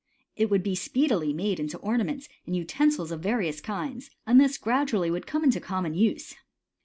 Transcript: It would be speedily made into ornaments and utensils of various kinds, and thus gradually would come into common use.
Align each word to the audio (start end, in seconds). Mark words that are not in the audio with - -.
It 0.35 0.49
would 0.49 0.63
be 0.63 0.73
speedily 0.73 1.31
made 1.31 1.59
into 1.59 1.77
ornaments 1.77 2.27
and 2.47 2.55
utensils 2.55 3.11
of 3.11 3.19
various 3.21 3.61
kinds, 3.61 4.09
and 4.25 4.39
thus 4.41 4.57
gradually 4.57 5.11
would 5.11 5.27
come 5.27 5.43
into 5.43 5.59
common 5.59 5.93
use. 5.93 6.33